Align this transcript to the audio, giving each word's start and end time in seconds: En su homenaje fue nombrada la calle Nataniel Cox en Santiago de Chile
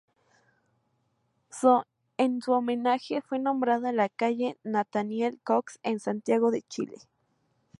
En 2.17 2.41
su 2.41 2.53
homenaje 2.53 3.21
fue 3.21 3.37
nombrada 3.37 3.91
la 3.91 4.09
calle 4.09 4.57
Nataniel 4.63 5.39
Cox 5.43 5.77
en 5.83 5.99
Santiago 5.99 6.49
de 6.49 6.63
Chile 6.63 6.97